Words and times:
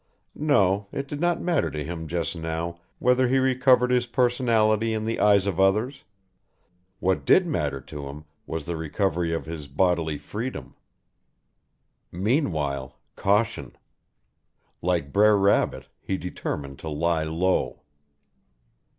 No, 0.33 0.87
it 0.91 1.07
did 1.07 1.19
not 1.21 1.43
matter 1.43 1.69
to 1.69 1.83
him 1.83 2.07
just 2.07 2.35
now 2.35 2.79
whether 2.97 3.27
he 3.27 3.37
recovered 3.37 3.91
his 3.91 4.07
personality 4.07 4.93
in 4.95 5.05
the 5.05 5.19
eyes 5.19 5.45
of 5.45 5.59
others; 5.59 6.03
what 6.99 7.23
did 7.23 7.45
matter 7.45 7.79
to 7.81 8.07
him 8.07 8.25
was 8.47 8.65
the 8.65 8.75
recovery 8.75 9.31
of 9.31 9.45
his 9.45 9.67
bodily 9.67 10.17
freedom. 10.17 10.73
Meanwhile, 12.11 12.97
caution. 13.15 13.75
Like 14.81 15.13
Brer 15.13 15.37
Rabbit, 15.37 15.87
he 16.01 16.17
determined 16.17 16.79
to 16.79 16.89
"lie 16.89 17.25
low." 17.25 17.81